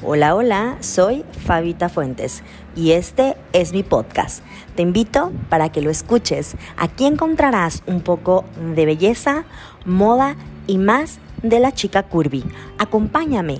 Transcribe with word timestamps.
Hola, 0.00 0.36
hola, 0.36 0.78
soy 0.78 1.24
Fabita 1.44 1.88
Fuentes 1.88 2.44
y 2.76 2.92
este 2.92 3.36
es 3.52 3.72
mi 3.72 3.82
podcast. 3.82 4.44
Te 4.76 4.82
invito 4.82 5.32
para 5.48 5.72
que 5.72 5.82
lo 5.82 5.90
escuches. 5.90 6.56
Aquí 6.76 7.04
encontrarás 7.04 7.82
un 7.84 8.02
poco 8.02 8.44
de 8.76 8.86
belleza, 8.86 9.44
moda 9.84 10.36
y 10.68 10.78
más 10.78 11.18
de 11.42 11.58
la 11.58 11.72
chica 11.72 12.04
curvy. 12.04 12.44
Acompáñame. 12.78 13.58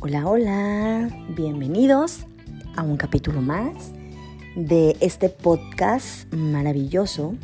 Hola, 0.00 0.26
hola, 0.26 1.08
bienvenidos 1.34 2.26
a 2.76 2.82
un 2.82 2.98
capítulo 2.98 3.40
más 3.40 3.92
de 4.56 4.94
este 5.00 5.30
podcast 5.30 6.30
maravilloso 6.34 7.34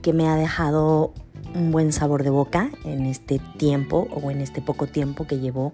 que 0.00 0.12
me 0.12 0.28
ha 0.28 0.36
dejado 0.36 1.12
un 1.54 1.72
buen 1.72 1.92
sabor 1.92 2.22
de 2.22 2.30
boca 2.30 2.70
en 2.84 3.06
este 3.06 3.40
tiempo 3.58 4.08
o 4.10 4.30
en 4.30 4.40
este 4.40 4.62
poco 4.62 4.86
tiempo 4.86 5.26
que 5.26 5.38
llevo 5.38 5.72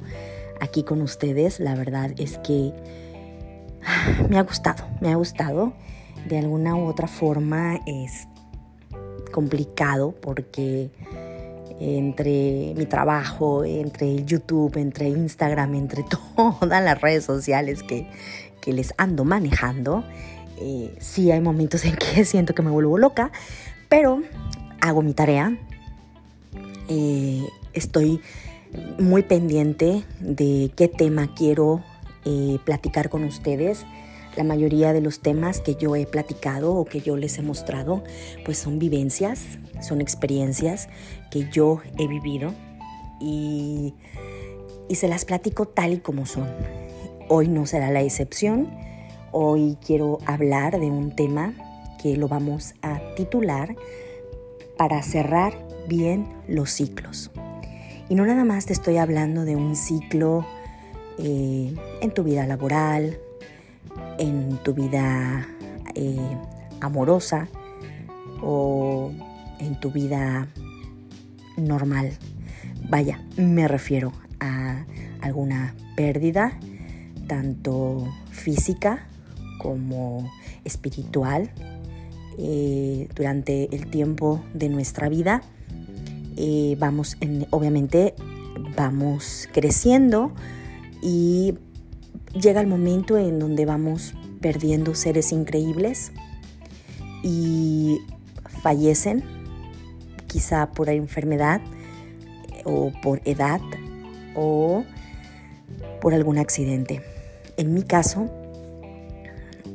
aquí 0.61 0.83
con 0.83 1.03
ustedes. 1.03 1.61
La 1.61 1.75
verdad 1.75 2.13
es 2.17 2.39
que 2.39 2.73
ah, 3.85 4.27
me 4.29 4.39
ha 4.39 4.43
gustado, 4.43 4.85
me 5.01 5.13
ha 5.13 5.17
gustado. 5.17 5.73
De 6.29 6.39
alguna 6.39 6.75
u 6.75 6.87
otra 6.87 7.09
forma 7.09 7.81
es 7.87 8.27
complicado 9.33 10.15
porque 10.21 10.91
entre 11.81 12.75
mi 12.77 12.87
trabajo, 12.87 13.65
entre 13.65 14.25
YouTube, 14.25 14.77
entre 14.77 15.09
Instagram, 15.09 15.75
entre 15.75 16.05
todas 16.37 16.83
las 16.83 17.01
redes 17.01 17.25
sociales 17.25 17.83
que, 17.83 18.09
que 18.61 18.73
les 18.73 18.93
ando 18.99 19.25
manejando, 19.25 20.05
eh, 20.61 20.95
sí 20.99 21.31
hay 21.31 21.41
momentos 21.41 21.85
en 21.85 21.97
que 21.97 22.25
siento 22.25 22.55
que 22.55 22.63
me 22.63 22.71
vuelvo 22.71 22.99
loca, 22.99 23.31
pero 23.89 24.23
hago 24.81 25.03
mi 25.03 25.13
tarea, 25.15 25.57
eh, 26.89 27.47
estoy 27.73 28.21
muy 28.99 29.23
pendiente 29.23 30.05
de 30.21 30.71
qué 30.77 30.89
tema 30.89 31.35
quiero 31.35 31.83
eh, 32.25 32.59
platicar 32.65 33.09
con 33.09 33.25
ustedes. 33.25 33.85
La 34.37 34.45
mayoría 34.45 34.93
de 34.93 35.01
los 35.01 35.21
temas 35.21 35.61
que 35.61 35.75
yo 35.75 35.97
he 35.97 36.07
platicado 36.07 36.75
o 36.75 36.85
que 36.85 37.01
yo 37.01 37.17
les 37.17 37.39
he 37.39 37.43
mostrado, 37.43 38.05
pues 38.45 38.59
son 38.59 38.79
vivencias, 38.79 39.59
son 39.81 40.01
experiencias 40.01 40.89
que 41.31 41.49
yo 41.51 41.81
he 41.99 42.07
vivido 42.07 42.55
y, 43.21 43.95
y 44.89 44.95
se 44.95 45.09
las 45.09 45.25
platico 45.25 45.67
tal 45.67 45.95
y 45.95 45.99
como 45.99 46.25
son. 46.27 46.49
Hoy 47.29 47.49
no 47.49 47.67
será 47.67 47.91
la 47.91 48.03
excepción. 48.03 48.71
Hoy 49.33 49.77
quiero 49.85 50.19
hablar 50.25 50.79
de 50.79 50.87
un 50.87 51.15
tema 51.15 51.53
que 52.01 52.17
lo 52.17 52.29
vamos 52.29 52.75
a 52.81 53.01
titular 53.17 53.75
para 54.79 55.03
cerrar 55.03 55.53
bien 55.89 56.27
los 56.47 56.71
ciclos. 56.71 57.31
Y 58.09 58.15
no 58.15 58.25
nada 58.25 58.45
más 58.45 58.65
te 58.65 58.73
estoy 58.73 58.97
hablando 58.97 59.45
de 59.45 59.57
un 59.57 59.77
ciclo 59.77 60.47
eh, 61.19 61.75
en 62.01 62.15
tu 62.15 62.23
vida 62.23 62.47
laboral, 62.47 63.19
en 64.19 64.57
tu 64.63 64.73
vida 64.73 65.47
eh, 65.95 66.37
amorosa 66.81 67.49
o 68.41 69.13
en 69.59 69.79
tu 69.81 69.91
vida 69.91 70.49
normal. 71.57 72.13
Vaya, 72.89 73.21
me 73.37 73.69
refiero 73.69 74.13
a 74.41 74.87
alguna 75.21 75.75
pérdida, 75.97 76.53
tanto 77.27 78.09
física 78.31 79.07
como 79.59 80.31
espiritual, 80.65 81.51
eh, 82.39 83.09
durante 83.15 83.75
el 83.75 83.89
tiempo 83.89 84.43
de 84.55 84.69
nuestra 84.69 85.09
vida 85.09 85.43
eh, 86.41 86.77
vamos, 86.79 87.17
obviamente, 87.51 88.15
vamos 88.77 89.49
creciendo 89.53 90.31
y 91.03 91.55
llega 92.41 92.61
el 92.61 92.69
momento 92.69 93.19
en 93.19 93.41
donde 93.41 93.67
vamos 93.67 94.15
perdiendo 94.41 94.95
seres 94.95 95.33
increíbles 95.33 96.13
y 97.25 97.99
fallecen, 98.63 99.25
quizá 100.29 100.71
por 100.71 100.89
enfermedad 100.91 101.61
o 102.65 102.93
por 103.03 103.21
edad 103.25 103.61
o 104.37 104.85
por 106.01 106.15
algún 106.15 106.39
accidente. 106.39 107.03
En 107.57 107.75
mi 107.75 107.83
caso, 107.83 108.31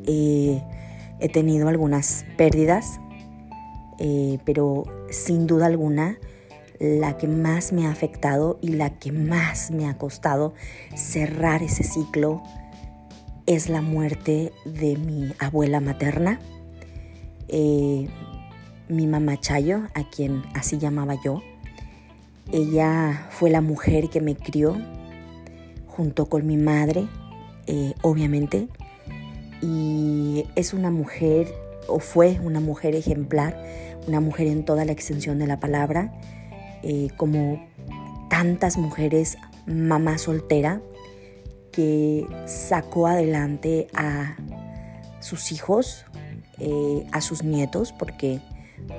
eh, 0.07 0.63
he 1.23 1.29
tenido 1.29 1.69
algunas 1.69 2.25
pérdidas, 2.35 2.99
eh, 3.97 4.39
pero 4.43 4.83
sin 5.09 5.47
duda 5.47 5.67
alguna, 5.67 6.17
la 6.79 7.17
que 7.17 7.29
más 7.29 7.71
me 7.71 7.87
ha 7.87 7.91
afectado 7.91 8.59
y 8.61 8.73
la 8.73 8.99
que 8.99 9.13
más 9.13 9.71
me 9.71 9.87
ha 9.87 9.97
costado 9.97 10.53
cerrar 10.95 11.63
ese 11.63 11.83
ciclo 11.83 12.43
es 13.45 13.69
la 13.69 13.81
muerte 13.81 14.51
de 14.65 14.97
mi 14.97 15.33
abuela 15.39 15.79
materna, 15.79 16.41
eh, 17.47 18.09
mi 18.89 19.07
mamá 19.07 19.39
Chayo, 19.39 19.83
a 19.95 20.09
quien 20.09 20.43
así 20.53 20.77
llamaba 20.77 21.15
yo. 21.23 21.41
Ella 22.51 23.27
fue 23.29 23.49
la 23.49 23.61
mujer 23.61 24.09
que 24.09 24.19
me 24.19 24.35
crió 24.35 24.75
junto 25.87 26.25
con 26.25 26.45
mi 26.45 26.57
madre, 26.57 27.07
eh, 27.67 27.93
obviamente, 28.01 28.67
y 29.63 30.45
es 30.55 30.73
una 30.73 30.91
mujer, 30.91 31.47
o 31.87 31.99
fue 31.99 32.37
una 32.43 32.59
mujer 32.59 32.95
ejemplar, 32.95 33.57
una 34.07 34.19
mujer 34.19 34.47
en 34.47 34.65
toda 34.65 34.83
la 34.83 34.91
extensión 34.91 35.39
de 35.39 35.47
la 35.47 35.61
palabra 35.61 36.11
eh, 36.83 37.07
como 37.15 37.65
tantas 38.29 38.77
mujeres 38.77 39.37
mamá 39.65 40.17
soltera 40.17 40.81
que 41.71 42.27
sacó 42.45 43.07
adelante 43.07 43.87
a 43.93 44.35
sus 45.21 45.53
hijos, 45.53 46.05
eh, 46.59 47.07
a 47.13 47.21
sus 47.21 47.43
nietos, 47.43 47.93
porque 47.97 48.41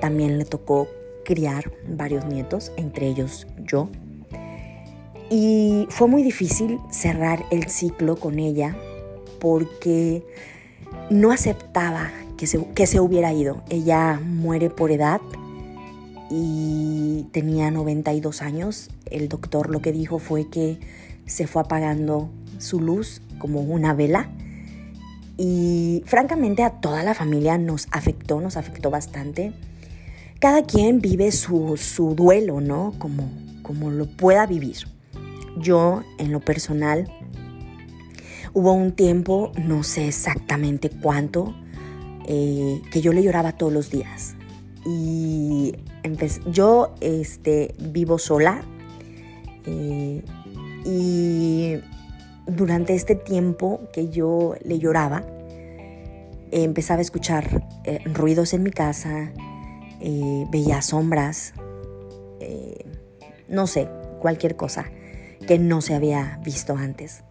también 0.01 0.39
le 0.39 0.45
tocó 0.45 0.87
criar 1.25 1.71
varios 1.87 2.25
nietos, 2.25 2.71
entre 2.75 3.07
ellos 3.07 3.45
yo. 3.59 3.87
Y 5.29 5.85
fue 5.89 6.07
muy 6.07 6.23
difícil 6.23 6.79
cerrar 6.89 7.45
el 7.51 7.69
ciclo 7.69 8.15
con 8.15 8.39
ella 8.39 8.75
porque 9.39 10.25
no 11.09 11.31
aceptaba 11.31 12.11
que 12.37 12.47
que 12.75 12.87
se 12.87 12.99
hubiera 12.99 13.33
ido. 13.33 13.63
Ella 13.69 14.19
muere 14.23 14.69
por 14.69 14.91
edad, 14.91 15.21
y 16.29 17.27
tenía 17.31 17.71
92 17.71 18.41
años. 18.41 18.89
El 19.09 19.29
doctor 19.29 19.69
lo 19.69 19.81
que 19.81 19.91
dijo 19.91 20.19
fue 20.19 20.49
que 20.49 20.79
se 21.25 21.47
fue 21.47 21.61
apagando 21.61 22.29
su 22.57 22.79
luz 22.79 23.21
como 23.37 23.61
una 23.61 23.93
vela 23.93 24.29
y 25.37 26.03
francamente 26.05 26.63
a 26.63 26.69
toda 26.69 27.03
la 27.03 27.13
familia 27.13 27.57
nos 27.57 27.87
afectó, 27.91 28.39
nos 28.41 28.57
afectó 28.57 28.89
bastante. 28.89 29.53
Cada 30.39 30.63
quien 30.63 31.01
vive 31.01 31.31
su, 31.31 31.77
su 31.77 32.15
duelo, 32.15 32.61
¿no? 32.61 32.93
Como, 32.99 33.29
como 33.61 33.89
lo 33.91 34.05
pueda 34.05 34.45
vivir. 34.45 34.77
Yo, 35.57 36.03
en 36.17 36.31
lo 36.31 36.39
personal, 36.41 37.11
hubo 38.55 38.71
un 38.71 38.93
tiempo, 38.93 39.51
no 39.61 39.83
sé 39.83 40.07
exactamente 40.07 40.89
cuánto, 40.89 41.53
eh, 42.25 42.81
que 42.89 43.01
yo 43.01 43.11
le 43.11 43.21
lloraba 43.21 43.51
todos 43.51 43.71
los 43.71 43.91
días. 43.91 44.35
Y 44.85 45.75
yo 46.51 46.95
este, 47.01 47.75
vivo 47.79 48.17
sola 48.17 48.63
eh, 49.65 50.23
y 50.85 51.75
durante 52.47 52.95
este 52.95 53.15
tiempo 53.15 53.81
que 53.91 54.09
yo 54.09 54.55
le 54.63 54.79
lloraba, 54.79 55.25
empezaba 56.51 56.99
a 56.99 57.01
escuchar 57.01 57.67
eh, 57.83 57.99
ruidos 58.05 58.53
en 58.53 58.63
mi 58.63 58.71
casa, 58.71 59.33
veía 60.51 60.81
sombras, 60.81 61.53
no 63.49 63.67
sé, 63.67 63.89
cualquier 64.21 64.55
cosa 64.55 64.85
que 65.47 65.57
no 65.57 65.81
se 65.81 65.95
había 65.95 66.39
visto 66.43 66.77
antes. 66.77 67.23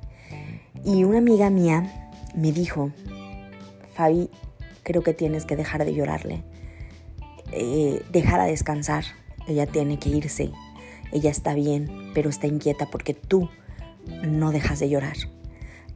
Y 0.85 1.05
una 1.05 1.19
amiga 1.19 1.51
mía 1.51 2.11
me 2.35 2.53
dijo, 2.53 2.91
Fabi, 3.95 4.31
creo 4.83 5.03
que 5.03 5.15
tienes 5.15 5.47
que 5.47 5.57
dejar 5.57 5.85
de 5.85 5.95
llorarle 5.95 6.45
eh, 7.57 8.05
dejara 8.11 8.45
descansar. 8.45 9.05
Ella 9.47 9.67
tiene 9.67 9.99
que 9.99 10.09
irse. 10.09 10.51
Ella 11.13 11.31
está 11.31 11.55
bien, 11.55 12.11
pero 12.15 12.31
está 12.31 12.47
inquieta 12.47 12.87
porque 12.91 13.15
tú 13.15 13.49
no 14.27 14.51
dejas 14.51 14.81
de 14.81 14.89
llorar. 14.89 15.17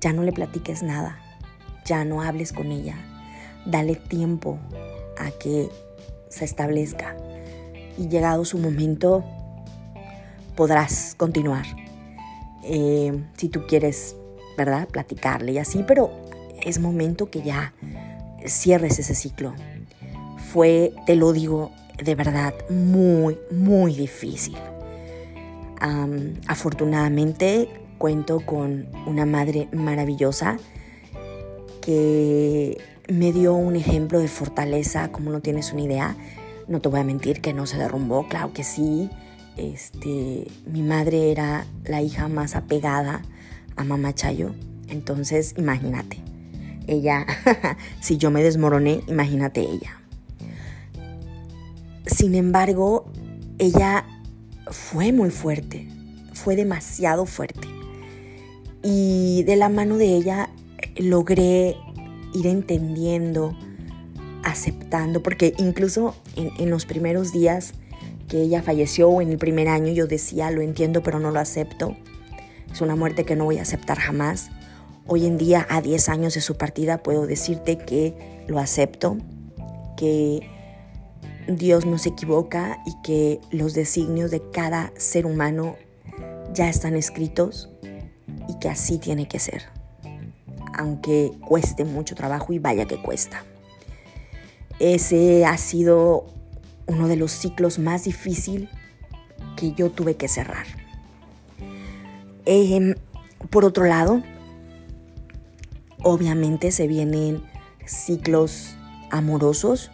Ya 0.01 0.13
no 0.13 0.23
le 0.23 0.33
platiques 0.33 0.83
nada. 0.83 1.19
Ya 1.85 2.05
no 2.05 2.23
hables 2.23 2.53
con 2.53 2.71
ella. 2.71 2.95
Dale 3.67 3.97
tiempo 3.97 4.59
a 5.19 5.31
que 5.33 5.69
se 6.29 6.45
establezca. 6.45 7.17
Y 7.97 8.09
llegado 8.09 8.45
su 8.45 8.59
momento, 8.59 9.25
podrás 10.55 11.15
continuar. 11.17 11.67
Eh, 12.63 13.25
si 13.37 13.49
tú 13.49 13.63
quieres, 13.67 14.15
¿verdad? 14.59 14.89
Platicarle 14.89 15.53
y 15.53 15.59
así, 15.59 15.83
pero 15.87 16.11
es 16.61 16.79
momento 16.79 17.31
que 17.31 17.41
ya 17.41 17.73
cierres 18.47 18.99
ese 18.99 19.15
ciclo 19.15 19.55
fue, 20.53 20.93
te 21.07 21.17
lo 21.17 21.33
digo 21.33 21.71
de 22.03 22.15
verdad, 22.15 22.55
muy, 22.71 23.39
muy 23.51 23.95
difícil. 23.95 24.57
afortunadamente 26.47 27.69
cuento 27.99 28.41
con 28.41 28.87
una 29.07 29.27
madre 29.27 29.69
maravillosa 29.73 30.59
que 31.81 32.79
me 33.09 33.33
dio 33.33 33.55
un 33.55 33.77
ejemplo 33.77 34.21
de 34.21 34.29
fortaleza 34.29 35.11
como 35.11 35.31
no 35.31 35.41
tienes 35.41 35.73
una 35.73 35.83
idea. 35.83 36.17
No 36.69 36.81
te 36.81 36.89
voy 36.89 37.01
a 37.01 37.05
mentir 37.05 37.41
que 37.41 37.53
no 37.53 37.67
se 37.67 37.79
derrumbó, 37.79 38.29
claro 38.29 38.53
que 38.53 38.63
sí. 38.63 39.11
Este, 39.57 40.47
mi 40.67 40.83
madre 40.83 41.33
era 41.33 41.67
la 41.85 42.03
hija 42.03 42.29
más 42.29 42.55
apegada 42.55 43.23
a 43.79 43.85
mamá 43.85 44.15
Chayo. 44.15 44.55
Entonces, 44.89 45.55
imagínate. 45.57 46.19
Ella, 46.87 47.27
si 48.01 48.19
yo 48.19 48.31
me 48.31 48.43
desmoroné, 48.43 49.03
imagínate 49.09 49.61
ella. 49.61 50.01
Sin 52.07 52.35
embargo, 52.35 53.11
ella 53.59 54.07
fue 54.71 55.13
muy 55.13 55.31
fuerte, 55.31 55.89
fue 56.33 56.57
demasiado 56.57 57.27
fuerte. 57.27 57.69
Y 58.83 59.43
de 59.45 59.57
la 59.57 59.69
mano 59.69 59.97
de 59.97 60.15
ella 60.15 60.51
logré 60.97 61.77
ir 62.35 62.47
entendiendo, 62.47 63.57
aceptando, 64.43 65.23
porque 65.23 65.55
incluso 65.59 66.15
en, 66.37 66.71
los 66.71 66.87
primeros 66.87 67.33
días 67.33 67.75
que 68.29 68.43
ella 68.43 68.63
falleció 68.63 69.09
o 69.09 69.21
en 69.21 69.31
el 69.31 69.39
primer 69.39 69.69
año 69.69 69.93
yo 69.93 70.07
decía, 70.07 70.51
lo 70.51 70.61
entiendo, 70.61 71.03
pero 71.03 71.19
no 71.19 71.31
lo 71.31 71.41
acepto. 71.41 71.97
Es 72.79 72.83
una 72.83 72.95
muerte 72.95 73.25
que 73.25 73.35
no 73.35 73.45
voy 73.45 73.59
a 73.59 73.63
aceptar 73.63 73.99
jamás. 73.99 74.51
Hoy 75.09 75.27
en 75.27 75.37
día, 75.37 75.67
a 75.69 75.81
10 75.81 76.11
años 76.11 76.35
de 76.35 76.41
su 76.41 76.57
partida, 76.57 77.03
puedo 77.03 77.27
decirte 77.27 77.77
que 77.77 78.45
lo 78.47 78.61
acepto, 78.61 79.17
que 79.97 80.49
Dios 81.49 81.87
no 81.87 81.99
se 81.99 82.11
equivoca 82.11 82.79
y 82.87 82.95
que 83.03 83.41
los 83.51 83.75
designios 83.75 84.31
de 84.31 84.49
cada 84.53 84.93
ser 84.97 85.27
humano 85.27 85.75
ya 86.55 86.69
están 86.69 86.95
escritos 86.95 87.69
y 88.49 88.57
que 88.61 88.69
así 88.69 88.99
tiene 88.99 89.27
que 89.27 89.41
ser, 89.41 89.65
aunque 90.73 91.33
cueste 91.49 91.85
mucho 91.85 92.15
trabajo 92.15 92.53
y 92.53 92.61
vaya 92.61 92.87
que 92.87 93.03
cuesta. 93.03 93.43
Ese 94.79 95.45
ha 95.47 95.59
sido 95.59 96.27
uno 96.87 97.09
de 97.09 97.17
los 97.17 97.33
ciclos 97.33 97.81
más 97.81 98.05
difíciles 98.05 98.71
que 99.57 99.73
yo 99.73 99.91
tuve 99.91 100.15
que 100.15 100.29
cerrar. 100.29 100.78
Em, 102.51 102.95
por 103.51 103.67
otro 103.67 103.85
lado, 103.85 104.23
obviamente 106.03 106.73
se 106.73 106.87
vienen 106.87 107.43
ciclos 107.85 108.75
amorosos 109.11 109.91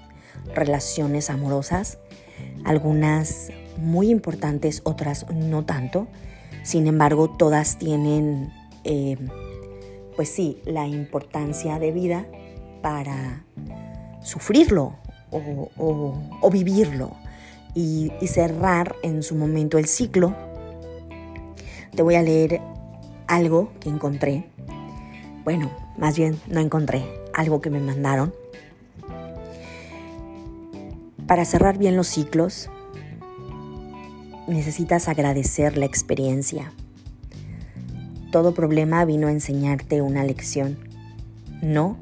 relaciones 0.55 1.31
amorosas, 1.31 1.99
algunas 2.65 3.51
muy 3.77 4.09
importantes, 4.09 4.83
otras 4.85 5.27
no 5.33 5.65
tanto. 5.65 6.06
Sin 6.62 6.87
embargo, 6.87 7.29
todas 7.29 7.77
tienen, 7.77 8.53
eh, 8.85 9.17
pues 10.15 10.29
sí, 10.29 10.62
la 10.65 10.87
importancia 10.87 11.81
de 11.81 11.91
vida 11.91 12.25
para 12.83 13.45
sufrirlo 14.23 14.95
o, 15.33 16.51
vivirlo 16.53 17.17
y 17.75 18.12
cerrar 18.29 18.95
en 19.03 19.25
su 19.25 19.35
momento 19.35 19.77
el 19.77 19.87
ciclo. 19.87 20.54
Te 21.96 22.02
voy 22.02 22.14
a 22.17 22.23
leer 22.23 22.61
algo 23.26 23.73
que 23.81 23.88
encontré. 23.88 24.46
Bueno, 25.44 25.70
más 25.99 26.17
bien 26.17 26.41
no 26.49 26.61
encontré, 26.61 27.05
algo 27.32 27.61
que 27.61 27.70
me 27.70 27.81
mandaron 27.81 28.32
para 31.26 31.44
cerrar 31.44 31.79
bien 31.79 31.96
los 31.96 32.08
ciclos, 32.08 32.69
necesitas 34.46 35.08
agradecer 35.08 35.76
la 35.76 35.87
experiencia. 35.87 36.73
Todo 38.31 38.52
problema 38.52 39.05
vino 39.05 39.29
a 39.29 39.32
enseñarte 39.32 40.02
una 40.02 40.25
lección, 40.25 40.76
no 41.62 41.96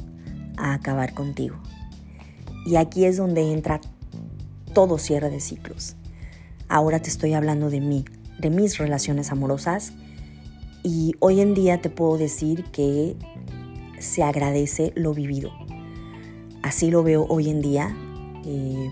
a 0.56 0.74
acabar 0.74 1.14
contigo. 1.14 1.56
Y 2.66 2.76
aquí 2.76 3.04
es 3.04 3.16
donde 3.16 3.52
entra 3.52 3.80
todo 4.72 4.98
cierre 4.98 5.30
de 5.30 5.40
ciclos. 5.40 5.96
Ahora 6.68 7.00
te 7.00 7.10
estoy 7.10 7.34
hablando 7.34 7.70
de 7.70 7.80
mí, 7.80 8.04
mis 8.50 8.78
relaciones 8.78 9.32
amorosas. 9.32 9.92
Y 10.82 11.14
hoy 11.20 11.40
en 11.40 11.54
día 11.54 11.80
te 11.80 11.90
puedo 11.90 12.18
decir 12.18 12.64
que 12.64 13.16
se 13.98 14.22
agradece 14.22 14.92
lo 14.96 15.14
vivido. 15.14 15.52
Así 16.62 16.90
lo 16.90 17.02
veo 17.02 17.26
hoy 17.28 17.50
en 17.50 17.60
día. 17.60 17.96
Eh, 18.44 18.90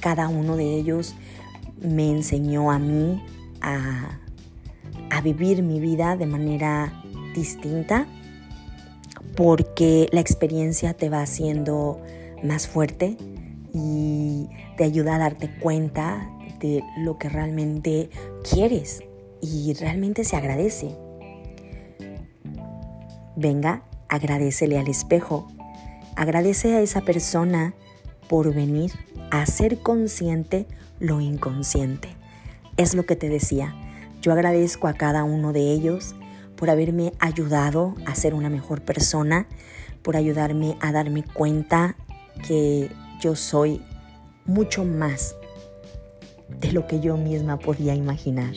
cada 0.00 0.28
uno 0.28 0.56
de 0.56 0.74
ellos 0.74 1.16
me 1.80 2.10
enseñó 2.10 2.70
a 2.70 2.78
mí 2.78 3.22
a, 3.60 4.20
vivir 5.22 5.62
mi 5.64 5.80
vida 5.80 6.16
de 6.16 6.26
manera 6.26 7.02
distinta 7.34 8.06
porque 9.34 10.08
la 10.12 10.20
experiencia 10.20 10.94
te 10.94 11.08
va 11.08 11.22
haciendo 11.22 12.00
más 12.44 12.68
fuerte 12.68 13.16
y 13.72 14.46
te 14.76 14.84
ayuda 14.84 15.16
a 15.16 15.18
darte 15.18 15.50
cuenta 15.58 16.30
de 16.58 16.82
lo 16.98 17.18
que 17.18 17.28
realmente 17.28 18.10
quieres 18.48 19.02
y 19.40 19.74
realmente 19.74 20.24
se 20.24 20.36
agradece. 20.36 20.96
Venga, 23.36 23.82
agradecele 24.08 24.78
al 24.78 24.88
espejo, 24.88 25.46
agradece 26.16 26.74
a 26.74 26.80
esa 26.80 27.02
persona 27.02 27.74
por 28.28 28.54
venir 28.54 28.92
hacer 29.30 29.78
consciente 29.78 30.66
lo 30.98 31.20
inconsciente. 31.20 32.08
Es 32.76 32.94
lo 32.94 33.06
que 33.06 33.16
te 33.16 33.28
decía. 33.28 33.74
Yo 34.22 34.32
agradezco 34.32 34.88
a 34.88 34.94
cada 34.94 35.24
uno 35.24 35.52
de 35.52 35.72
ellos 35.72 36.14
por 36.56 36.70
haberme 36.70 37.12
ayudado 37.18 37.94
a 38.06 38.14
ser 38.14 38.34
una 38.34 38.48
mejor 38.48 38.82
persona, 38.82 39.46
por 40.02 40.16
ayudarme 40.16 40.76
a 40.80 40.92
darme 40.92 41.22
cuenta 41.22 41.96
que 42.46 42.90
yo 43.20 43.36
soy 43.36 43.82
mucho 44.46 44.84
más 44.84 45.36
de 46.48 46.72
lo 46.72 46.86
que 46.86 47.00
yo 47.00 47.16
misma 47.16 47.58
podía 47.58 47.94
imaginar. 47.94 48.54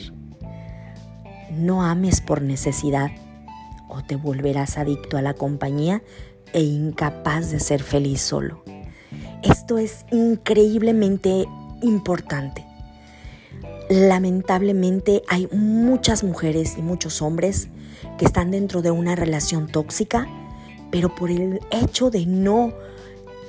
No 1.50 1.82
ames 1.82 2.20
por 2.20 2.42
necesidad 2.42 3.10
o 3.88 4.02
te 4.02 4.16
volverás 4.16 4.78
adicto 4.78 5.16
a 5.16 5.22
la 5.22 5.34
compañía 5.34 6.02
e 6.52 6.62
incapaz 6.62 7.50
de 7.50 7.60
ser 7.60 7.82
feliz 7.82 8.20
solo. 8.20 8.62
Esto 9.42 9.78
es 9.78 10.04
increíblemente 10.10 11.46
importante. 11.82 12.64
Lamentablemente 13.88 15.22
hay 15.28 15.48
muchas 15.52 16.22
mujeres 16.22 16.76
y 16.78 16.82
muchos 16.82 17.22
hombres 17.22 17.68
que 18.18 18.24
están 18.24 18.50
dentro 18.50 18.82
de 18.82 18.90
una 18.90 19.16
relación 19.16 19.66
tóxica, 19.66 20.28
pero 20.90 21.14
por 21.14 21.30
el 21.30 21.60
hecho 21.70 22.10
de 22.10 22.26
no 22.26 22.72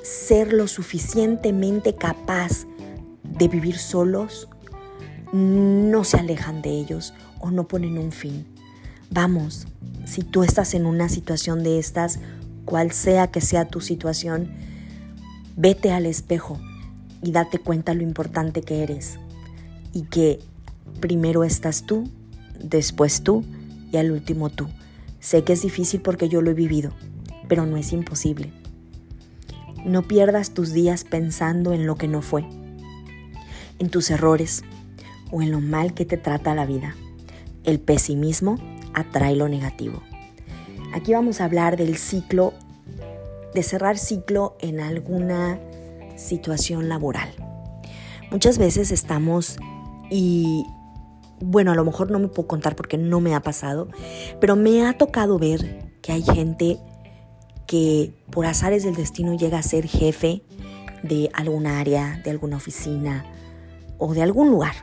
ser 0.01 0.53
lo 0.53 0.67
suficientemente 0.67 1.93
capaz 1.93 2.65
de 3.37 3.47
vivir 3.47 3.77
solos, 3.77 4.47
no 5.33 6.03
se 6.03 6.17
alejan 6.17 6.61
de 6.61 6.71
ellos 6.71 7.13
o 7.39 7.51
no 7.51 7.67
ponen 7.67 7.97
un 7.97 8.11
fin. 8.11 8.45
Vamos, 9.09 9.67
si 10.05 10.23
tú 10.23 10.43
estás 10.43 10.73
en 10.73 10.85
una 10.85 11.09
situación 11.09 11.63
de 11.63 11.79
estas, 11.79 12.19
cual 12.65 12.91
sea 12.91 13.27
que 13.27 13.41
sea 13.41 13.65
tu 13.65 13.81
situación, 13.81 14.51
Vete 15.57 15.91
al 15.91 16.05
espejo 16.05 16.59
y 17.21 17.31
date 17.31 17.59
cuenta 17.59 17.93
lo 17.93 18.03
importante 18.03 18.61
que 18.61 18.83
eres 18.83 19.19
y 19.93 20.03
que 20.03 20.39
primero 21.01 21.43
estás 21.43 21.85
tú, 21.85 22.09
después 22.63 23.21
tú 23.21 23.43
y 23.91 23.97
al 23.97 24.11
último 24.11 24.49
tú. 24.49 24.67
Sé 25.19 25.43
que 25.43 25.53
es 25.53 25.61
difícil 25.61 26.01
porque 26.01 26.29
yo 26.29 26.41
lo 26.41 26.51
he 26.51 26.55
vivido, 26.55 26.93
pero 27.49 27.65
no 27.65 27.75
es 27.75 27.91
imposible. 27.91 28.53
No 29.85 30.03
pierdas 30.03 30.53
tus 30.53 30.71
días 30.71 31.03
pensando 31.03 31.73
en 31.73 31.85
lo 31.85 31.95
que 31.95 32.07
no 32.07 32.21
fue, 32.21 32.47
en 33.81 33.89
tus 33.89 34.11
errores 34.11 34.63
o 35.31 35.41
en 35.41 35.51
lo 35.51 35.59
mal 35.59 35.95
que 35.95 36.05
te 36.05 36.15
trata 36.15 36.53
la 36.53 36.67
vida. 36.67 36.95
El 37.63 37.79
pesimismo 37.79 38.57
atrae 38.93 39.35
lo 39.35 39.49
negativo. 39.49 40.03
Aquí 40.93 41.13
vamos 41.13 41.41
a 41.41 41.45
hablar 41.45 41.77
del 41.77 41.97
ciclo 41.97 42.53
de 43.55 43.63
cerrar 43.63 43.97
ciclo 43.97 44.55
en 44.61 44.79
alguna 44.79 45.59
situación 46.15 46.89
laboral. 46.89 47.29
Muchas 48.29 48.59
veces 48.59 48.91
estamos 48.91 49.57
y 50.11 50.65
bueno, 51.39 51.71
a 51.71 51.75
lo 51.75 51.83
mejor 51.83 52.11
no 52.11 52.19
me 52.19 52.27
puedo 52.27 52.47
contar 52.47 52.75
porque 52.75 52.99
no 52.99 53.19
me 53.19 53.33
ha 53.33 53.41
pasado, 53.41 53.89
pero 54.39 54.55
me 54.55 54.85
ha 54.85 54.93
tocado 54.93 55.39
ver 55.39 55.91
que 56.03 56.11
hay 56.11 56.21
gente 56.21 56.77
que 57.65 58.13
por 58.29 58.45
azares 58.45 58.83
del 58.83 58.95
destino 58.95 59.33
llega 59.33 59.57
a 59.57 59.63
ser 59.63 59.87
jefe 59.87 60.43
de 61.01 61.31
alguna 61.33 61.79
área, 61.79 62.21
de 62.23 62.29
alguna 62.29 62.57
oficina 62.57 63.25
o 64.01 64.13
de 64.13 64.21
algún 64.21 64.49
lugar. 64.49 64.75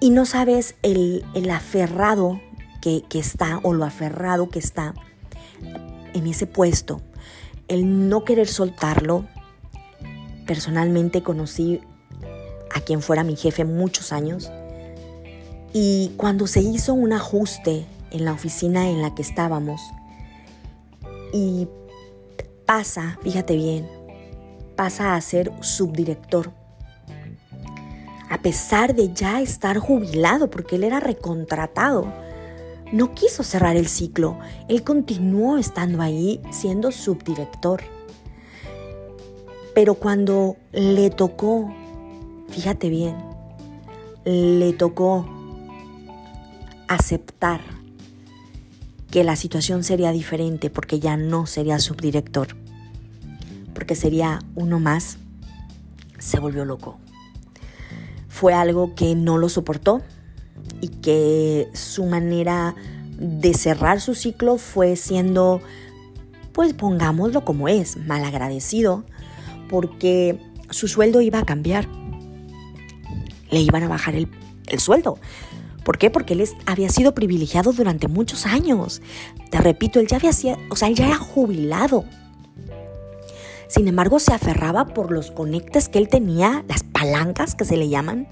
Y 0.00 0.10
no 0.10 0.26
sabes 0.26 0.74
el, 0.82 1.24
aferrado 1.50 2.40
que, 2.82 3.04
que 3.08 3.18
está 3.18 3.60
o 3.62 3.72
lo 3.72 3.86
aferrado 3.86 4.50
que 4.50 4.58
está 4.58 4.94
en 6.12 6.26
ese 6.26 6.46
puesto 6.46 7.00
el 7.72 8.10
no 8.10 8.24
querer 8.24 8.48
soltarlo, 8.48 9.24
personalmente 10.46 11.22
conocí 11.22 11.80
a 12.74 12.80
quien 12.80 13.00
fuera 13.00 13.24
mi 13.24 13.34
jefe 13.34 13.64
muchos 13.64 14.12
años 14.12 14.50
y 15.72 16.12
cuando 16.18 16.46
se 16.46 16.60
hizo 16.60 16.92
un 16.92 17.14
ajuste 17.14 17.86
en 18.10 18.26
la 18.26 18.32
oficina 18.34 18.90
en 18.90 19.00
la 19.00 19.14
que 19.14 19.22
estábamos 19.22 19.80
y 21.32 21.66
pasa, 22.66 23.18
fíjate 23.22 23.56
bien, 23.56 23.88
pasa 24.76 25.14
a 25.14 25.20
ser 25.22 25.50
subdirector. 25.62 26.52
A 28.32 28.40
pesar 28.40 28.94
de 28.94 29.12
ya 29.12 29.42
estar 29.42 29.76
jubilado, 29.76 30.48
porque 30.48 30.76
él 30.76 30.84
era 30.84 31.00
recontratado, 31.00 32.10
no 32.90 33.14
quiso 33.14 33.42
cerrar 33.42 33.76
el 33.76 33.88
ciclo. 33.88 34.38
Él 34.70 34.82
continuó 34.84 35.58
estando 35.58 36.00
ahí 36.00 36.40
siendo 36.50 36.92
subdirector. 36.92 37.82
Pero 39.74 39.96
cuando 39.96 40.56
le 40.72 41.10
tocó, 41.10 41.74
fíjate 42.48 42.88
bien, 42.88 43.16
le 44.24 44.72
tocó 44.72 45.28
aceptar 46.88 47.60
que 49.10 49.24
la 49.24 49.36
situación 49.36 49.84
sería 49.84 50.10
diferente 50.10 50.70
porque 50.70 51.00
ya 51.00 51.18
no 51.18 51.44
sería 51.44 51.78
subdirector, 51.78 52.48
porque 53.74 53.94
sería 53.94 54.38
uno 54.54 54.80
más, 54.80 55.18
se 56.18 56.40
volvió 56.40 56.64
loco. 56.64 56.98
Fue 58.42 58.54
algo 58.54 58.96
que 58.96 59.14
no 59.14 59.38
lo 59.38 59.48
soportó 59.48 60.02
y 60.80 60.88
que 60.88 61.68
su 61.74 62.06
manera 62.06 62.74
de 63.16 63.54
cerrar 63.54 64.00
su 64.00 64.16
ciclo 64.16 64.58
fue 64.58 64.96
siendo, 64.96 65.60
pues 66.50 66.74
pongámoslo 66.74 67.44
como 67.44 67.68
es, 67.68 67.98
malagradecido, 67.98 69.04
porque 69.68 70.40
su 70.70 70.88
sueldo 70.88 71.20
iba 71.20 71.38
a 71.38 71.44
cambiar. 71.44 71.86
Le 73.52 73.60
iban 73.60 73.84
a 73.84 73.88
bajar 73.88 74.16
el, 74.16 74.26
el 74.66 74.80
sueldo. 74.80 75.20
¿Por 75.84 75.96
qué? 75.96 76.10
Porque 76.10 76.34
él 76.34 76.44
había 76.66 76.88
sido 76.88 77.14
privilegiado 77.14 77.72
durante 77.72 78.08
muchos 78.08 78.44
años. 78.46 79.02
Te 79.52 79.60
repito, 79.60 80.00
él 80.00 80.08
ya 80.08 80.16
había 80.16 80.32
sido, 80.32 80.56
o 80.68 80.74
sea, 80.74 80.88
él 80.88 80.96
ya 80.96 81.06
era 81.06 81.16
jubilado. 81.16 82.06
Sin 83.72 83.88
embargo, 83.88 84.18
se 84.18 84.34
aferraba 84.34 84.84
por 84.84 85.10
los 85.10 85.30
conectes 85.30 85.88
que 85.88 85.98
él 85.98 86.10
tenía, 86.10 86.62
las 86.68 86.82
palancas 86.82 87.54
que 87.54 87.64
se 87.64 87.78
le 87.78 87.88
llaman. 87.88 88.28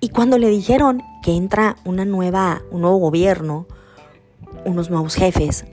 Y 0.00 0.08
cuando 0.08 0.38
le 0.38 0.48
dijeron 0.48 1.02
que 1.22 1.32
entra 1.32 1.76
una 1.84 2.06
nueva, 2.06 2.62
un 2.70 2.80
nuevo 2.80 2.96
gobierno, 2.96 3.66
unos 4.64 4.88
nuevos 4.88 5.14
jefes, 5.14 5.66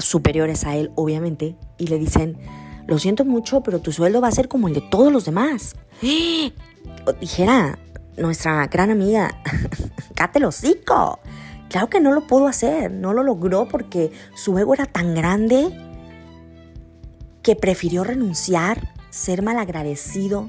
superiores 0.00 0.64
a 0.64 0.74
él, 0.74 0.90
obviamente, 0.94 1.54
y 1.76 1.88
le 1.88 1.98
dicen, 1.98 2.38
lo 2.86 2.98
siento 2.98 3.26
mucho, 3.26 3.60
pero 3.60 3.80
tu 3.80 3.92
sueldo 3.92 4.22
va 4.22 4.28
a 4.28 4.32
ser 4.32 4.48
como 4.48 4.68
el 4.68 4.74
de 4.74 4.80
todos 4.80 5.12
los 5.12 5.26
demás. 5.26 5.76
Dijera 7.20 7.78
nuestra 8.16 8.68
gran 8.68 8.90
amiga 8.90 9.42
cállate 10.14 10.38
el 10.38 10.80
Claro 11.68 11.90
que 11.90 12.00
no 12.00 12.12
lo 12.12 12.26
pudo 12.26 12.46
hacer, 12.46 12.90
no 12.90 13.12
lo 13.12 13.22
logró 13.22 13.68
porque 13.68 14.12
su 14.34 14.58
ego 14.58 14.72
era 14.72 14.86
tan 14.86 15.14
grande 15.14 15.87
que 17.42 17.56
prefirió 17.56 18.04
renunciar, 18.04 18.94
ser 19.10 19.42
malagradecido 19.42 20.48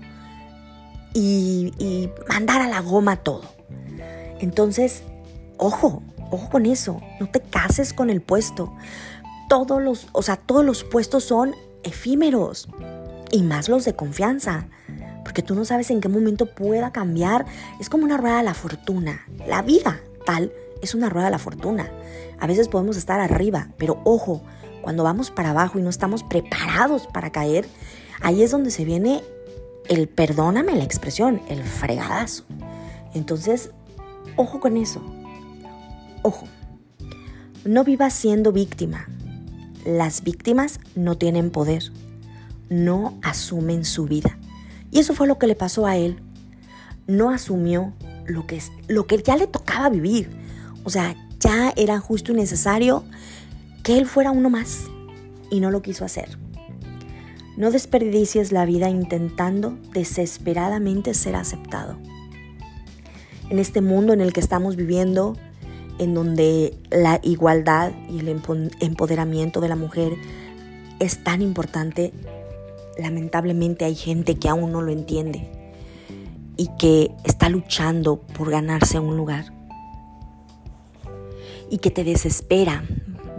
y, 1.13 1.73
y 1.77 2.09
mandar 2.27 2.61
a 2.61 2.67
la 2.67 2.81
goma 2.81 3.17
todo. 3.17 3.43
Entonces, 4.39 5.03
ojo, 5.57 6.03
ojo 6.31 6.49
con 6.49 6.65
eso, 6.65 7.01
no 7.19 7.29
te 7.29 7.41
cases 7.41 7.93
con 7.93 8.09
el 8.09 8.21
puesto. 8.21 8.73
Todos 9.47 9.81
los, 9.81 10.07
o 10.11 10.21
sea, 10.21 10.35
todos 10.35 10.63
los 10.63 10.83
puestos 10.83 11.23
son 11.23 11.55
efímeros 11.83 12.69
y 13.31 13.43
más 13.43 13.69
los 13.69 13.85
de 13.85 13.95
confianza 13.95 14.67
porque 15.29 15.43
tú 15.43 15.53
no 15.53 15.63
sabes 15.63 15.91
en 15.91 16.01
qué 16.01 16.09
momento 16.09 16.47
pueda 16.47 16.91
cambiar. 16.91 17.45
Es 17.79 17.87
como 17.87 18.03
una 18.03 18.17
rueda 18.17 18.37
de 18.37 18.43
la 18.43 18.55
fortuna. 18.55 19.27
La 19.47 19.61
vida 19.61 19.99
tal 20.25 20.51
es 20.81 20.95
una 20.95 21.07
rueda 21.07 21.25
de 21.25 21.31
la 21.31 21.37
fortuna. 21.37 21.87
A 22.39 22.47
veces 22.47 22.67
podemos 22.67 22.97
estar 22.97 23.19
arriba, 23.19 23.67
pero 23.77 24.01
ojo, 24.05 24.41
cuando 24.81 25.03
vamos 25.03 25.31
para 25.31 25.51
abajo 25.51 25.79
y 25.79 25.81
no 25.81 25.89
estamos 25.89 26.23
preparados 26.23 27.07
para 27.07 27.31
caer, 27.31 27.67
ahí 28.21 28.43
es 28.43 28.51
donde 28.51 28.71
se 28.71 28.85
viene 28.85 29.21
el, 29.87 30.07
perdóname 30.07 30.75
la 30.75 30.83
expresión, 30.83 31.41
el 31.49 31.63
fregadazo. 31.63 32.43
Entonces, 33.13 33.71
ojo 34.35 34.59
con 34.59 34.77
eso. 34.77 35.01
Ojo. 36.21 36.47
No 37.65 37.83
vivas 37.83 38.13
siendo 38.13 38.51
víctima. 38.51 39.07
Las 39.85 40.23
víctimas 40.23 40.79
no 40.95 41.17
tienen 41.17 41.49
poder. 41.49 41.91
No 42.69 43.17
asumen 43.21 43.83
su 43.83 44.05
vida. 44.05 44.37
Y 44.91 44.99
eso 44.99 45.13
fue 45.13 45.27
lo 45.27 45.37
que 45.37 45.47
le 45.47 45.55
pasó 45.55 45.85
a 45.85 45.97
él. 45.97 46.21
No 47.07 47.31
asumió 47.31 47.93
lo 48.27 48.45
que, 48.45 48.61
lo 48.87 49.07
que 49.07 49.21
ya 49.21 49.35
le 49.35 49.47
tocaba 49.47 49.89
vivir. 49.89 50.29
O 50.83 50.89
sea, 50.89 51.15
ya 51.39 51.73
era 51.75 51.99
justo 51.99 52.31
y 52.31 52.35
necesario 52.35 53.03
que 53.83 53.97
él 53.97 54.05
fuera 54.05 54.31
uno 54.31 54.49
más. 54.49 54.85
Y 55.51 55.59
no 55.59 55.71
lo 55.71 55.81
quiso 55.81 56.05
hacer. 56.05 56.37
No 57.57 57.71
desperdicies 57.71 58.51
la 58.51 58.65
vida 58.65 58.89
intentando 58.89 59.77
desesperadamente 59.93 61.13
ser 61.13 61.35
aceptado. 61.35 61.97
En 63.49 63.59
este 63.59 63.81
mundo 63.81 64.13
en 64.13 64.21
el 64.21 64.31
que 64.31 64.39
estamos 64.39 64.75
viviendo, 64.75 65.35
en 65.97 66.13
donde 66.13 66.77
la 66.91 67.19
igualdad 67.23 67.91
y 68.09 68.19
el 68.19 68.29
empoderamiento 68.79 69.59
de 69.59 69.67
la 69.67 69.75
mujer 69.75 70.13
es 70.99 71.23
tan 71.23 71.41
importante, 71.41 72.13
lamentablemente 72.97 73.85
hay 73.85 73.95
gente 73.95 74.35
que 74.35 74.49
aún 74.49 74.71
no 74.71 74.81
lo 74.81 74.91
entiende 74.91 75.49
y 76.57 76.69
que 76.77 77.11
está 77.23 77.49
luchando 77.49 78.21
por 78.21 78.51
ganarse 78.51 78.99
un 78.99 79.17
lugar 79.17 79.53
y 81.69 81.77
que 81.77 81.91
te 81.91 82.03
desespera, 82.03 82.83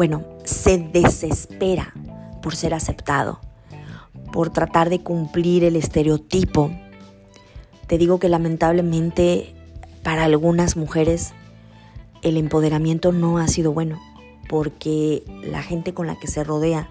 bueno, 0.01 0.25
se 0.45 0.79
desespera 0.79 1.93
por 2.41 2.57
ser 2.57 2.73
aceptado, 2.73 3.39
por 4.33 4.49
tratar 4.49 4.89
de 4.89 5.03
cumplir 5.03 5.63
el 5.63 5.77
estereotipo. 5.77 6.71
Te 7.87 7.99
digo 7.99 8.19
que 8.19 8.31
lamentablemente 8.31 9.55
para 10.03 10.25
algunas 10.25 10.79
mujeres 10.79 11.35
el 12.23 12.39
empoderamiento 12.39 13.13
no 13.13 13.37
ha 13.37 13.47
sido 13.47 13.75
bueno, 13.75 14.01
porque 14.49 15.23
la 15.45 15.63
gente 15.63 15.93
con 15.93 16.07
la 16.07 16.19
que 16.19 16.29
se 16.29 16.45
rodea 16.45 16.89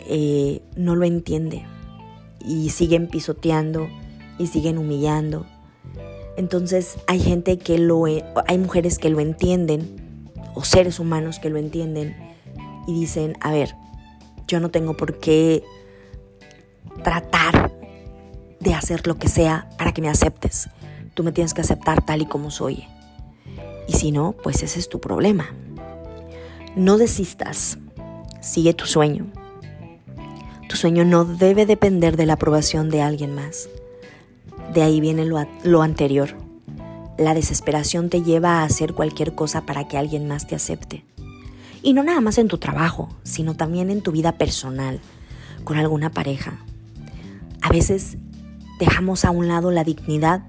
eh, 0.00 0.60
no 0.76 0.94
lo 0.94 1.06
entiende 1.06 1.64
y 2.46 2.68
siguen 2.68 3.08
pisoteando 3.08 3.88
y 4.38 4.48
siguen 4.48 4.76
humillando. 4.76 5.46
Entonces 6.36 6.98
hay 7.06 7.20
gente 7.20 7.56
que 7.56 7.78
lo, 7.78 8.04
hay 8.04 8.58
mujeres 8.58 8.98
que 8.98 9.08
lo 9.08 9.20
entienden 9.20 10.07
o 10.58 10.64
seres 10.64 10.98
humanos 10.98 11.38
que 11.38 11.50
lo 11.50 11.58
entienden 11.58 12.16
y 12.88 12.98
dicen, 12.98 13.36
a 13.40 13.52
ver, 13.52 13.76
yo 14.48 14.58
no 14.58 14.70
tengo 14.70 14.96
por 14.96 15.20
qué 15.20 15.62
tratar 17.04 17.72
de 18.58 18.74
hacer 18.74 19.06
lo 19.06 19.18
que 19.18 19.28
sea 19.28 19.68
para 19.78 19.92
que 19.92 20.02
me 20.02 20.08
aceptes. 20.08 20.68
Tú 21.14 21.22
me 21.22 21.30
tienes 21.30 21.54
que 21.54 21.60
aceptar 21.60 22.04
tal 22.04 22.22
y 22.22 22.26
como 22.26 22.50
soy. 22.50 22.88
Y 23.86 23.92
si 23.92 24.10
no, 24.10 24.32
pues 24.32 24.64
ese 24.64 24.80
es 24.80 24.88
tu 24.88 25.00
problema. 25.00 25.46
No 26.74 26.98
desistas. 26.98 27.78
Sigue 28.40 28.74
tu 28.74 28.86
sueño. 28.86 29.26
Tu 30.68 30.76
sueño 30.76 31.04
no 31.04 31.24
debe 31.24 31.66
depender 31.66 32.16
de 32.16 32.26
la 32.26 32.32
aprobación 32.32 32.90
de 32.90 33.00
alguien 33.00 33.32
más. 33.32 33.68
De 34.74 34.82
ahí 34.82 35.00
viene 35.00 35.24
lo, 35.24 35.82
anterior. 35.82 36.30
La 37.18 37.34
desesperación 37.34 38.10
te 38.10 38.22
lleva 38.22 38.60
a 38.60 38.62
hacer 38.62 38.94
cualquier 38.94 39.34
cosa 39.34 39.66
para 39.66 39.88
que 39.88 39.98
alguien 39.98 40.28
más 40.28 40.46
te 40.46 40.54
acepte. 40.54 41.04
Y 41.82 41.92
no 41.92 42.04
nada 42.04 42.20
más 42.20 42.38
en 42.38 42.46
tu 42.46 42.58
trabajo, 42.58 43.08
sino 43.24 43.56
también 43.56 43.90
en 43.90 44.02
tu 44.02 44.12
vida 44.12 44.38
personal, 44.38 45.00
con 45.64 45.76
alguna 45.76 46.10
pareja. 46.10 46.60
A 47.60 47.70
veces 47.70 48.18
dejamos 48.78 49.24
a 49.24 49.32
un 49.32 49.48
lado 49.48 49.72
la 49.72 49.82
dignidad 49.82 50.44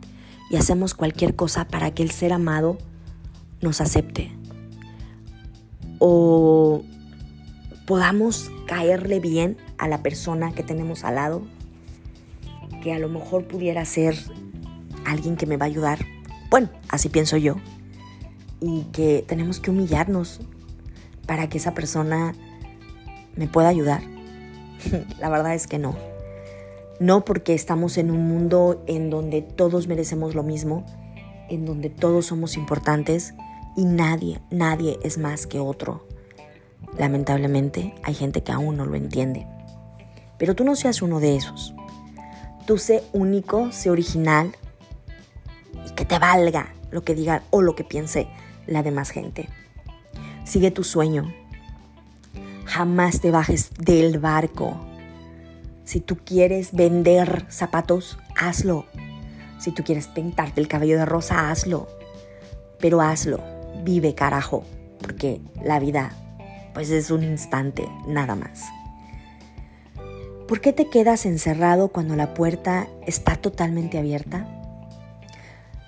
y 0.52 0.58
hacemos 0.58 0.94
cualquier 0.94 1.36
cosa 1.36 1.68
para 1.68 1.92
que 1.92 2.04
el 2.04 2.12
ser 2.12 2.34
amado 2.34 2.78
nos 3.62 3.82
acepte. 3.82 4.32
O 5.98 6.84
podamos 7.88 8.52
caerle 8.68 9.20
bien 9.20 9.58
a 9.80 9.88
la 9.88 10.04
persona 10.04 10.52
que 10.52 10.62
tenemos 10.62 11.04
al 11.04 11.16
lado, 11.16 11.42
que 12.84 12.94
a 12.94 13.00
lo 13.00 13.10
mejor 13.10 13.48
pudiera 13.48 13.84
ser 13.86 14.16
alguien 15.06 15.36
que 15.36 15.48
me 15.48 15.58
va 15.58 15.66
a 15.66 15.70
ayudar. 15.70 16.19
Bueno, 16.50 16.70
así 16.90 17.10
pienso 17.10 17.38
yo. 17.38 17.56
Y 18.60 18.84
que 18.92 19.24
tenemos 19.28 19.60
que 19.60 19.72
humillarnos 19.72 20.42
para 21.26 21.48
que 21.48 21.60
esa 21.60 21.74
persona 21.74 22.34
me 23.36 23.48
pueda 23.48 23.70
ayudar. 23.70 24.02
la 25.20 25.30
verdad 25.30 25.54
es 25.54 25.68
que 25.68 25.78
no. 25.78 25.96
No 27.00 27.24
porque 27.24 27.54
estamos 27.54 27.98
en 27.98 28.12
un 28.12 28.28
mundo 28.28 28.84
en 28.88 29.10
donde 29.10 29.42
todos 29.42 29.88
merecemos 29.88 30.36
lo 30.36 30.44
mismo, 30.44 30.86
en 31.50 31.66
donde 31.66 31.90
todos 31.90 32.26
somos 32.26 32.58
importantes 32.58 33.34
y 33.78 33.86
nadie, 33.86 34.42
nadie 34.50 35.00
es 35.04 35.18
más 35.18 35.48
que 35.48 35.60
otro. 35.60 36.06
Lamentablemente 36.98 37.94
hay 38.04 38.16
gente 38.16 38.44
que 38.44 38.52
aún 38.52 38.76
no 38.76 38.86
lo 38.86 38.96
entiende. 38.96 39.48
Pero 40.38 40.56
tú 40.56 40.64
no 40.64 40.76
seas 40.76 41.02
uno 41.02 41.20
de 41.20 41.36
esos. 41.36 41.74
Tú 42.66 42.78
sé 42.78 43.04
único, 43.14 43.72
sé 43.72 43.90
original 43.90 44.56
que 45.96 46.06
te 46.06 46.20
valga 46.20 46.74
lo 46.92 47.04
que 47.04 47.16
diga 47.16 47.44
o 47.50 47.62
lo 47.62 47.76
que 47.76 47.84
piense 47.84 48.28
la 48.66 48.84
demás 48.84 49.10
gente. 49.10 49.50
Sigue 50.46 50.72
tu 50.72 50.84
sueño. 50.84 51.34
Jamás 52.66 53.22
te 53.22 53.32
bajes 53.32 53.72
del 53.78 54.20
barco. 54.20 54.78
Si 55.84 56.00
tú 56.00 56.18
quieres 56.18 56.72
vender 56.72 57.46
zapatos, 57.50 58.20
hazlo. 58.36 58.86
Si 59.60 59.72
tú 59.72 59.84
quieres 59.84 60.08
pintarte 60.08 60.62
el 60.62 60.68
cabello 60.68 60.98
de 60.98 61.06
rosa, 61.06 61.50
hazlo. 61.50 61.88
Pero 62.80 63.02
hazlo. 63.02 63.42
Vive, 63.84 64.14
carajo. 64.14 64.64
Porque 65.02 65.42
la 65.64 65.80
vida, 65.80 66.12
pues 66.74 66.90
es 66.92 67.10
un 67.10 67.24
instante, 67.24 67.88
nada 68.08 68.36
más. 68.36 68.66
¿Por 70.48 70.62
qué 70.62 70.74
te 70.74 70.90
quedas 70.90 71.26
encerrado 71.26 71.90
cuando 71.90 72.16
la 72.16 72.34
puerta 72.34 72.88
está 73.06 73.36
totalmente 73.36 73.98
abierta? 73.98 74.59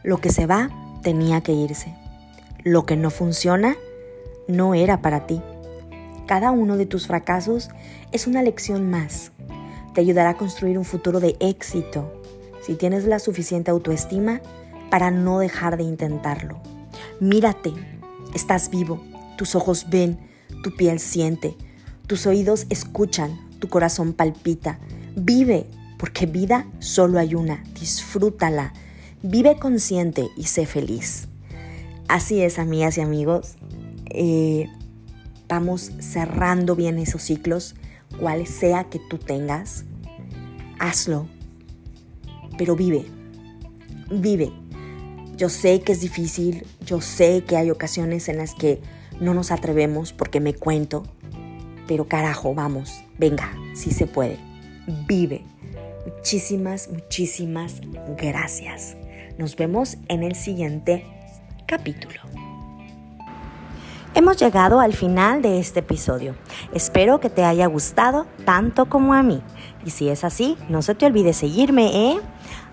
Lo 0.03 0.17
que 0.19 0.31
se 0.31 0.45
va 0.45 0.69
tenía 1.03 1.41
que 1.41 1.53
irse. 1.53 1.95
Lo 2.63 2.85
que 2.85 2.95
no 2.95 3.09
funciona 3.09 3.75
no 4.47 4.73
era 4.75 5.01
para 5.01 5.27
ti. 5.27 5.41
Cada 6.27 6.51
uno 6.51 6.77
de 6.77 6.85
tus 6.85 7.07
fracasos 7.07 7.69
es 8.11 8.27
una 8.27 8.41
lección 8.41 8.89
más 8.89 9.31
te 9.93 10.01
ayudará 10.01 10.31
a 10.31 10.37
construir 10.37 10.77
un 10.77 10.85
futuro 10.85 11.19
de 11.19 11.35
éxito 11.39 12.11
si 12.61 12.75
tienes 12.75 13.05
la 13.05 13.19
suficiente 13.19 13.71
autoestima 13.71 14.41
para 14.89 15.11
no 15.11 15.39
dejar 15.39 15.77
de 15.77 15.83
intentarlo. 15.83 16.61
Mírate, 17.19 17.73
estás 18.33 18.69
vivo, 18.69 19.01
tus 19.37 19.55
ojos 19.55 19.87
ven, 19.89 20.19
tu 20.63 20.75
piel 20.75 20.99
siente, 20.99 21.55
tus 22.07 22.27
oídos 22.27 22.67
escuchan, 22.69 23.39
tu 23.59 23.67
corazón 23.67 24.13
palpita. 24.13 24.79
Vive, 25.15 25.65
porque 25.97 26.25
vida 26.25 26.67
solo 26.79 27.19
hay 27.19 27.35
una, 27.35 27.63
disfrútala, 27.79 28.73
vive 29.23 29.57
consciente 29.57 30.29
y 30.35 30.43
sé 30.43 30.65
feliz. 30.65 31.27
Así 32.07 32.41
es, 32.41 32.59
amigas 32.59 32.97
y 32.97 33.01
amigos, 33.01 33.55
eh, 34.09 34.67
vamos 35.47 35.91
cerrando 35.99 36.75
bien 36.75 36.99
esos 36.99 37.21
ciclos 37.23 37.75
cual 38.19 38.45
sea 38.47 38.85
que 38.85 38.99
tú 38.99 39.17
tengas, 39.17 39.85
hazlo, 40.79 41.27
pero 42.57 42.75
vive, 42.75 43.05
vive. 44.09 44.51
Yo 45.37 45.49
sé 45.49 45.81
que 45.81 45.93
es 45.93 46.01
difícil, 46.01 46.65
yo 46.85 47.01
sé 47.01 47.43
que 47.47 47.57
hay 47.57 47.71
ocasiones 47.71 48.27
en 48.29 48.37
las 48.37 48.53
que 48.53 48.81
no 49.19 49.33
nos 49.33 49.51
atrevemos 49.51 50.13
porque 50.13 50.39
me 50.39 50.53
cuento, 50.53 51.03
pero 51.87 52.07
carajo, 52.07 52.53
vamos, 52.53 53.03
venga, 53.17 53.51
sí 53.73 53.91
se 53.91 54.07
puede, 54.07 54.37
vive. 55.07 55.43
Muchísimas, 56.05 56.89
muchísimas 56.89 57.75
gracias. 58.17 58.97
Nos 59.37 59.55
vemos 59.55 59.97
en 60.07 60.23
el 60.23 60.35
siguiente 60.35 61.05
capítulo. 61.65 62.19
Hemos 64.13 64.35
llegado 64.37 64.81
al 64.81 64.93
final 64.93 65.41
de 65.41 65.59
este 65.59 65.79
episodio. 65.79 66.35
Espero 66.73 67.21
que 67.21 67.29
te 67.29 67.45
haya 67.45 67.65
gustado 67.67 68.27
tanto 68.43 68.87
como 68.87 69.13
a 69.13 69.23
mí. 69.23 69.41
Y 69.85 69.91
si 69.91 70.09
es 70.09 70.25
así, 70.25 70.57
no 70.67 70.81
se 70.81 70.95
te 70.95 71.05
olvide 71.05 71.31
seguirme, 71.31 72.11
¿eh? 72.11 72.19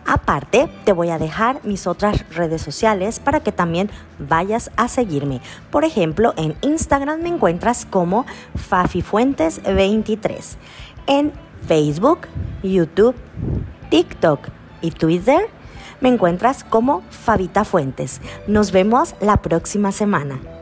Aparte, 0.04 0.68
te 0.84 0.92
voy 0.92 1.10
a 1.10 1.18
dejar 1.18 1.64
mis 1.64 1.86
otras 1.86 2.28
redes 2.30 2.62
sociales 2.62 3.20
para 3.20 3.40
que 3.40 3.52
también 3.52 3.88
vayas 4.18 4.72
a 4.76 4.88
seguirme. 4.88 5.40
Por 5.70 5.84
ejemplo, 5.84 6.34
en 6.36 6.56
Instagram 6.62 7.20
me 7.22 7.28
encuentras 7.28 7.86
como 7.86 8.26
FafiFuentes23. 8.70 10.56
En 11.06 11.32
Facebook, 11.66 12.20
YouTube, 12.62 13.14
TikTok 13.90 14.48
y 14.80 14.90
Twitter 14.90 15.57
me 16.00 16.08
encuentras 16.08 16.64
como 16.64 17.02
Fabita 17.10 17.64
Fuentes. 17.64 18.20
Nos 18.46 18.72
vemos 18.72 19.14
la 19.20 19.38
próxima 19.38 19.92
semana. 19.92 20.57